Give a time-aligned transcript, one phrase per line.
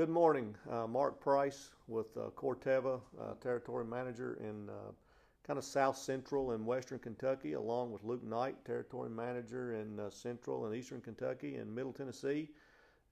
[0.00, 4.92] Good morning, uh, Mark Price with uh, Corteva, uh, Territory Manager in uh,
[5.46, 10.08] kind of South Central and Western Kentucky, along with Luke Knight, Territory Manager in uh,
[10.08, 12.48] Central and Eastern Kentucky and Middle Tennessee.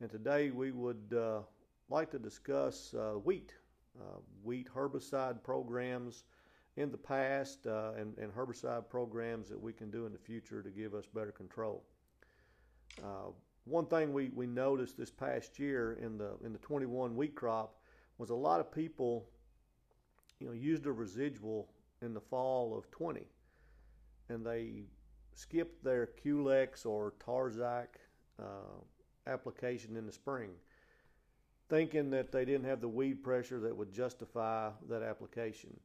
[0.00, 1.40] And today we would uh,
[1.90, 3.52] like to discuss wheat,
[4.42, 6.24] wheat herbicide programs
[6.78, 10.70] in the past and, and, herbicide programs that we can do in the future to
[10.70, 11.84] give us better control
[13.68, 17.74] one thing we, we noticed this past year in the in the 21 wheat crop
[18.16, 19.28] was a lot of people,
[20.40, 21.68] you know, used a residual
[22.02, 23.22] in the fall of 20,
[24.28, 24.84] and they
[25.34, 27.86] skipped their Quelex or Tarzec
[28.40, 28.80] uh,
[29.26, 30.50] application in the spring,
[31.68, 35.78] thinking that they didn't have the weed pressure that would justify that application.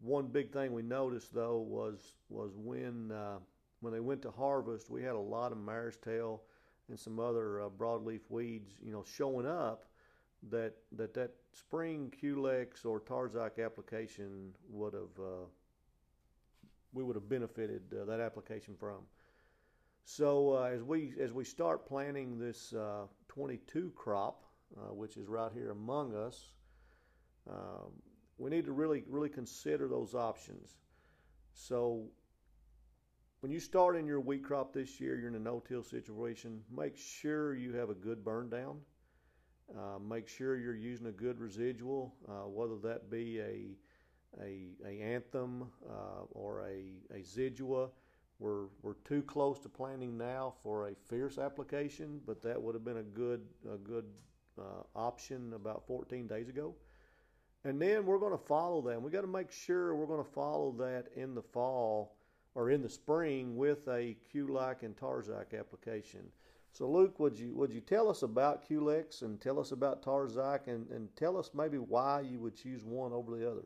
[0.00, 3.38] One big thing we noticed though was was when uh,
[3.80, 6.42] when they went to harvest, we had a lot of mare's tail
[6.88, 9.84] and some other uh, broadleaf weeds, you know, showing up
[10.50, 15.46] that that that spring Quelex or Tarzec application would have uh,
[16.92, 18.98] we would have benefited uh, that application from.
[20.04, 24.44] So uh, as we as we start planning this uh, 22 crop,
[24.76, 26.52] uh, which is right here among us,
[27.50, 27.92] um,
[28.38, 30.76] we need to really really consider those options.
[31.52, 32.04] So
[33.40, 36.60] when you start in your wheat crop this year, you're in a no-till situation.
[36.74, 38.78] Make sure you have a good burn down.
[39.76, 43.76] Uh, make sure you're using a good residual, uh, whether that be a
[44.42, 47.90] a, a anthem uh, or a, a zidua.
[48.38, 52.84] We're we're too close to planting now for a fierce application, but that would have
[52.84, 53.42] been a good
[53.72, 54.06] a good
[54.58, 56.74] uh, option about 14 days ago.
[57.64, 59.02] And then we're going to follow that.
[59.02, 62.17] We got to make sure we're going to follow that in the fall
[62.58, 66.26] or in the spring with a Quelex and Tarzec application.
[66.72, 70.66] So Luke, would you would you tell us about Quelex and tell us about Tarzec
[70.66, 73.64] and, and tell us maybe why you would choose one over the other?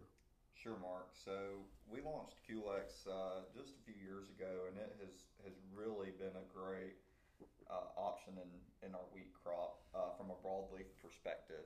[0.55, 1.09] Sure, Mark.
[1.25, 6.13] So we launched Quelex uh, just a few years ago, and it has has really
[6.21, 7.01] been a great
[7.71, 11.65] uh, option in in our wheat crop uh, from a broadleaf perspective.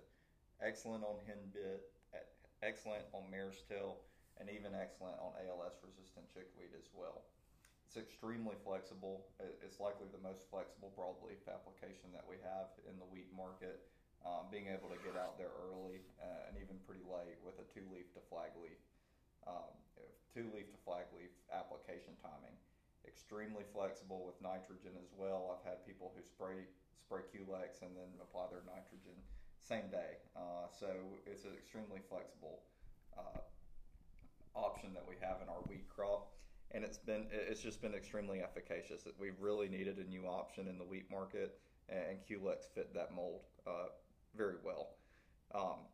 [0.62, 1.90] Excellent on henbit,
[2.62, 3.98] excellent on mare's tail
[4.38, 7.24] and even excellent on ALS resistant chickweed as well.
[7.86, 9.30] It's extremely flexible.
[9.38, 13.86] It's likely the most flexible broadleaf application that we have in the wheat market.
[14.26, 17.66] Um, being able to get out there early uh, and even pretty late with a
[17.70, 18.82] two leaf to flag leaf,
[19.46, 19.70] um,
[20.34, 22.58] two leaf to flag leaf application timing.
[23.06, 25.54] Extremely flexible with nitrogen as well.
[25.54, 26.66] I've had people who spray
[26.98, 29.14] spray Quelex and then apply their nitrogen
[29.62, 30.18] same day.
[30.34, 30.90] Uh, so
[31.26, 32.62] it's an extremely flexible
[33.14, 33.42] uh,
[34.94, 36.28] that we have in our wheat crop
[36.72, 39.02] and it's been it's just been extremely efficacious.
[39.02, 41.58] That we really needed a new option in the wheat market,
[41.88, 43.88] and Quelex fit that mold uh,
[44.36, 44.90] very well.
[45.54, 45.86] Um,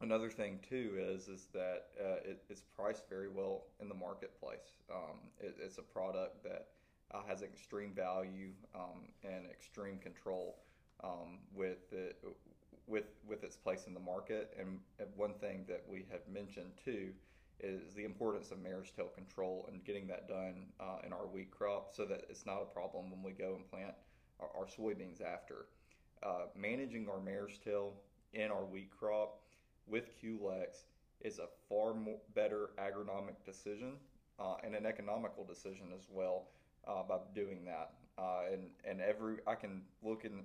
[0.00, 4.80] another thing too is is that uh, it, it's priced very well in the marketplace.
[4.90, 6.68] Um, it, it's a product that
[7.12, 10.58] uh, has extreme value um, and extreme control
[11.02, 12.22] um, with it,
[12.86, 14.56] with with its place in the market.
[14.58, 14.78] And
[15.16, 17.10] one thing that we have mentioned too
[17.62, 21.50] is the importance of mare's tail control and getting that done uh, in our wheat
[21.50, 23.94] crop so that it's not a problem when we go and plant
[24.40, 25.66] our, our soybeans after.
[26.22, 27.94] Uh, managing our mare's tail
[28.34, 29.40] in our wheat crop
[29.86, 30.84] with Quelex
[31.20, 33.94] is a far more better agronomic decision
[34.38, 36.48] uh, and an economical decision as well
[36.86, 37.92] uh, by doing that.
[38.18, 40.44] Uh, and and every I can look and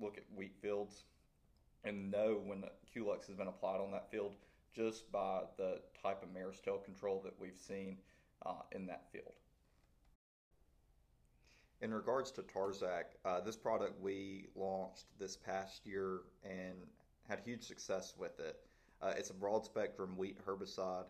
[0.00, 1.04] look at wheat fields
[1.84, 2.64] and know when
[2.94, 4.34] Quelex has been applied on that field
[4.74, 7.96] just by the type of mare's tail control that we've seen
[8.46, 9.32] uh, in that field.
[11.80, 16.74] In regards to Tarzec, uh, this product we launched this past year and
[17.28, 18.56] had huge success with it.
[19.00, 21.04] Uh, it's a broad spectrum wheat herbicide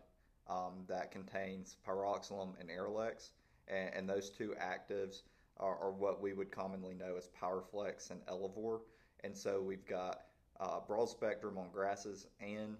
[0.47, 3.31] um, that contains pyroxsulam and Arylex,
[3.67, 5.23] and, and those two actives
[5.57, 8.81] are, are, what we would commonly know as Powerflex and Elevore.
[9.23, 10.21] And so we've got
[10.59, 12.77] uh, broad spectrum on grasses and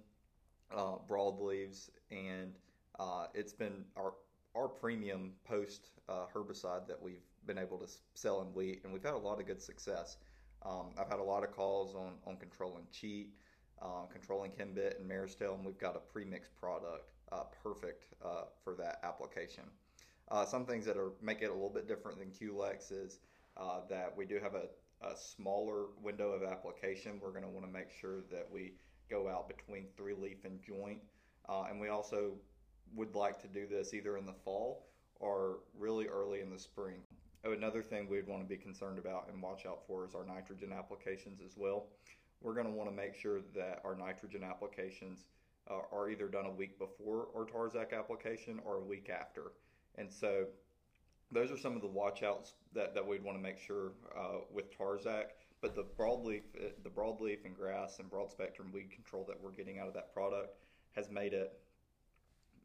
[0.76, 2.54] uh, broadleaves, and
[3.00, 4.14] uh, it's been our
[4.56, 9.04] our premium post uh, herbicide that we've been able to sell in wheat, and we've
[9.04, 10.18] had a lot of good success.
[10.66, 13.30] Um, I've had a lot of calls on on controlling cheat,
[13.82, 18.46] uh, controlling henbit and mare's tail, and we've got a premixed product uh, perfect uh,
[18.64, 19.64] for that application.
[20.48, 23.20] some things that are make it a little bit different than Quelex is
[23.90, 24.68] that we do have a,
[25.06, 27.20] a smaller window of application.
[27.22, 28.74] We're going to want to make sure that we
[29.10, 31.00] go out between three leaf and joint.
[31.48, 32.34] Uh, and we also
[32.96, 34.88] would like to do this either in the fall
[35.20, 37.02] or really early in the spring.
[37.46, 40.26] Oh, another thing we'd want to be concerned about and watch out for is our
[40.26, 41.88] nitrogen applications as well.
[42.42, 45.26] we're going to want to make sure that our nitrogen applications
[45.70, 49.52] uh, are either done a week before our Tarzec application or a week after.
[49.96, 50.46] And so
[51.32, 54.66] those are some of the watchouts that, that we'd want to make sure uh, with
[54.78, 55.26] Tarzec.
[55.62, 56.44] But the broadleaf,
[56.84, 60.14] the broadleaf and grass and broad spectrum weed control that we're getting out of that
[60.14, 60.56] product
[60.96, 61.60] has made it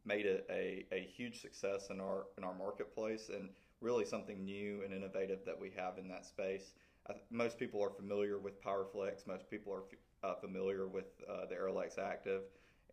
[0.05, 3.49] made it a, a huge success in our in our marketplace and
[3.81, 6.73] really something new and innovative that we have in that space.
[7.08, 9.26] Uh, most people are familiar with PowerFlex.
[9.26, 9.82] Most people are
[10.23, 12.43] uh, familiar with uh, the Arylex Active,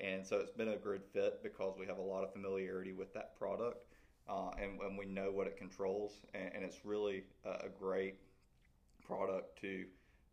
[0.01, 3.13] and so it's been a good fit because we have a lot of familiarity with
[3.13, 3.85] that product,
[4.29, 8.15] uh, and, and, we know what it controls, and, and it's really a, a, great
[9.05, 9.85] product to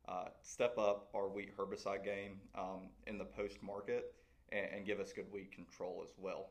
[0.08, 4.14] uh, step up our wheat herbicide game um, in the post market
[4.50, 6.50] and, and give us good weed control as well.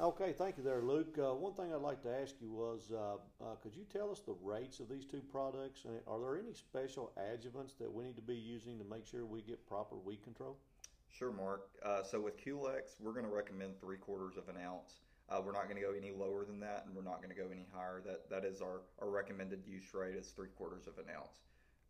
[0.00, 1.18] Okay, thank you there, Luke.
[1.18, 4.20] Uh, one thing I'd like to ask you was, uh, uh, could you tell us
[4.20, 5.84] the rates of these two products?
[5.86, 9.26] And are there any special adjuvants that we need to be using to make sure
[9.26, 10.56] we get proper weed control?
[11.10, 11.70] Sure, Mark.
[11.84, 15.00] Uh, so with Quelex, we're going to recommend three quarters of an ounce.
[15.30, 17.40] Uh, we're not going to go any lower than that, and we're not going to
[17.40, 18.02] go any higher.
[18.04, 21.40] That that is our, our recommended use rate is three quarters of an ounce.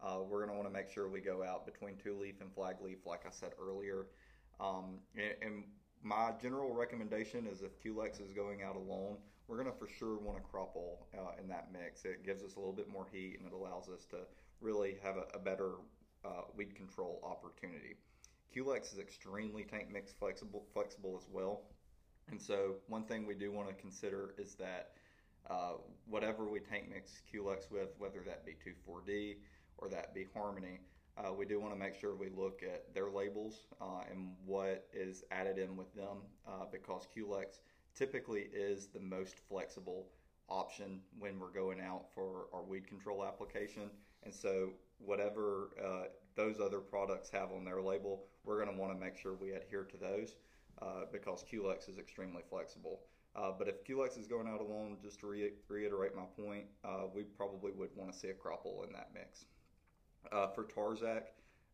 [0.02, 2.52] Uh, we're going to want to make sure we go out between two leaf and
[2.52, 4.06] flag leaf, like I said earlier.
[4.60, 5.64] Um, and, and
[6.02, 10.18] my general recommendation is if Quelex is going out alone, we're going to for sure
[10.18, 12.04] want a crop uh, in that mix.
[12.04, 14.18] It gives us a little bit more heat and it allows us to
[14.60, 15.72] really have a, a better
[16.24, 17.96] uh, weed control opportunity.
[18.54, 21.62] Quelex is extremely tank mix flexible, flexible as well.
[22.30, 24.90] And so one thing we do want to consider is that
[25.48, 25.72] uh,
[26.06, 29.36] whatever we tank mix Quelex with, whether that be 2,4-D
[29.78, 30.80] or that be Harmony,
[31.16, 34.86] uh, we do want to make sure we look at their labels uh, and what
[34.92, 37.60] is added in with them uh, because Quelex
[37.94, 40.06] typically is the most flexible
[40.48, 43.90] option when we're going out for our weed control application.
[44.22, 48.92] And so, whatever uh, those other products have on their label, we're going to want
[48.92, 50.36] to make sure we adhere to those
[50.82, 53.00] uh, because Quelex is extremely flexible.
[53.36, 56.64] Uh, but if Quelex is going out alone, just to re- reiterate my point,
[57.14, 59.44] we probably would want to see a crop oil in that mix.
[60.32, 61.22] Uh, for Tarzec,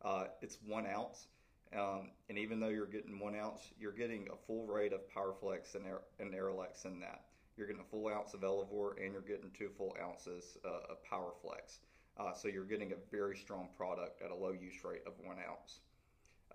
[0.05, 1.29] uh, it's one ounce.
[1.75, 5.75] Um, and even though you're getting one ounce, you're getting a full rate of PowerFlex
[5.75, 7.25] and, Aer- and in that.
[7.57, 10.99] You're getting a full ounce of Elevore and you're getting two full ounces uh, of
[11.11, 11.79] PowerFlex.
[12.17, 15.37] Uh, so you're getting a very strong product at a low use rate of one
[15.39, 15.81] ounce.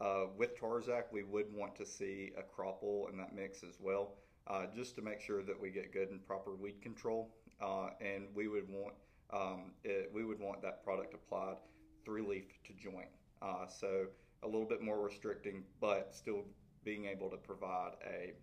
[0.01, 3.77] Uh, with Tarzec, we would want to see a crop oil in that mix as
[3.79, 4.15] well,
[4.47, 7.35] uh, just to make sure that we get good and proper weed control.
[7.61, 8.93] Uh, and we would want
[9.31, 11.57] um, it, we would want that product applied
[12.03, 13.09] three leaf to joint.
[13.41, 14.05] Uh, so
[14.43, 16.43] a little bit more restricting, but still
[16.83, 18.33] being able to provide a,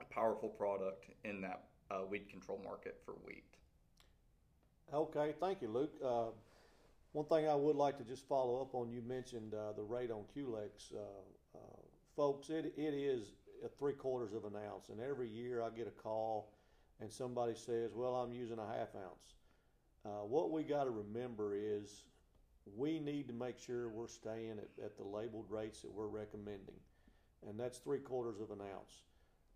[0.00, 3.44] a powerful product in that uh, weed control market for wheat.
[4.92, 5.94] Okay, thank you, Luke.
[7.14, 10.10] One thing I would like to just follow up on, you mentioned uh, the rate
[10.10, 10.92] on Quelex.
[10.92, 10.98] Uh,
[11.54, 11.58] uh,
[12.16, 13.34] folks, it, it is
[13.78, 16.50] three quarters of an ounce, and every year I get a call
[17.00, 19.36] and somebody says, Well, I'm using a half ounce.
[20.04, 22.02] Uh, what we got to remember is
[22.76, 26.80] we need to make sure we're staying at, at the labeled rates that we're recommending,
[27.48, 29.02] and that's three quarters of an ounce.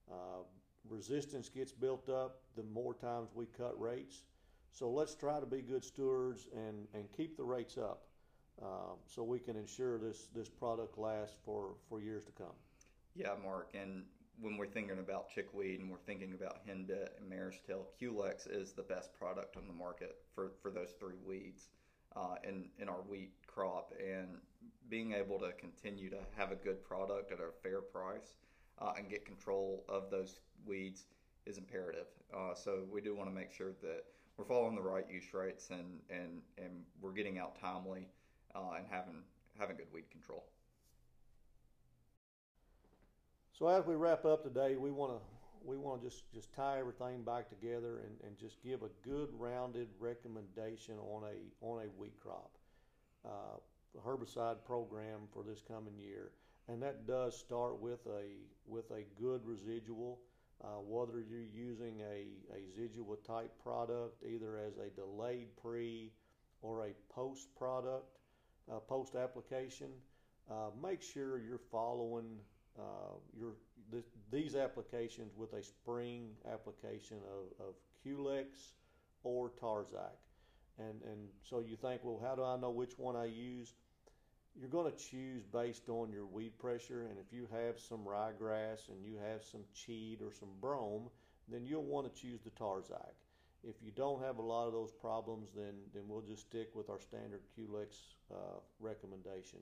[0.08, 0.44] Uh,
[0.88, 4.22] resistance gets built up the more times we cut rates.
[4.72, 8.02] So let's try to be good stewards and, and keep the rates up
[8.62, 12.54] uh, so we can ensure this, this product lasts for, for years to come.
[13.14, 13.70] Yeah, Mark.
[13.74, 14.04] And
[14.40, 18.72] when we're thinking about chickweed and we're thinking about henbit and mare's tail, Quelex is
[18.72, 21.68] the best product on the market for, for those three weeds
[22.16, 24.28] uh, in in our wheat crop, and
[24.88, 28.34] being able to continue to have a good product at a fair price
[28.80, 31.06] uh, and get control of those weeds
[31.46, 32.06] is imperative.
[32.34, 34.04] Uh, so we do want to make sure that
[34.38, 38.06] we're following the right use rates and and and we're getting out timely
[38.54, 39.22] uh, and having
[39.58, 40.44] having good weed control.
[43.52, 45.18] So as we wrap up today, we want to
[45.64, 49.28] we want to just, just tie everything back together and, and just give a good
[49.32, 52.52] rounded recommendation on a on a wheat crop,
[53.24, 53.58] uh,
[54.06, 56.30] herbicide program for this coming year,
[56.68, 60.20] and that does start with a with a good residual.
[60.62, 66.10] Uh, whether you're using a, a Zidua type product, either as a delayed pre
[66.62, 68.18] or a post product,
[68.70, 69.88] uh, post application,
[70.50, 72.38] uh, make sure you're following
[72.78, 73.52] uh, your
[73.92, 77.74] th- these applications with a spring application of, of
[78.04, 78.72] Quelex
[79.22, 80.16] or Tarzec.
[80.78, 83.74] And, and so you think, well, how do I know which one I use?
[84.58, 87.06] You're going to choose based on your weed pressure.
[87.08, 91.08] And if you have some ryegrass and you have some cheat or some brome,
[91.48, 93.14] then you'll want to choose the Tarzec.
[93.62, 96.90] if you don't have a lot of those problems, then then we'll just stick with
[96.90, 99.60] our standard Quelex uh, recommendation.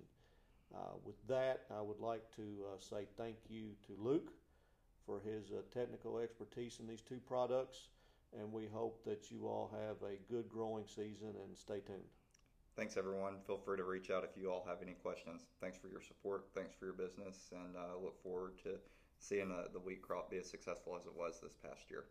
[0.75, 4.33] Uh, with that, I would like to uh, say thank you to Luke
[5.07, 7.89] for his uh, technical expertise in these two products,
[8.39, 12.11] and we hope that you all have a good growing season and stay tuned.
[12.77, 13.37] Thanks, everyone.
[13.47, 15.47] Feel free to reach out if you all have any questions.
[15.63, 16.45] Thanks for your support.
[16.55, 18.77] Thanks for your business, and I uh, look forward to
[19.19, 22.05] seeing the, the wheat crop be as successful as it was this past year.